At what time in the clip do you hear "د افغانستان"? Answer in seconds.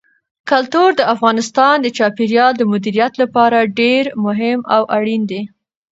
0.95-1.75